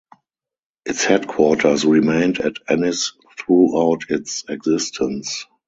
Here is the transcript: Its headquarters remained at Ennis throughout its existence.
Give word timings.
Its 0.83 1.03
headquarters 1.03 1.85
remained 1.85 2.39
at 2.39 2.55
Ennis 2.67 3.13
throughout 3.37 4.05
its 4.09 4.43
existence. 4.49 5.45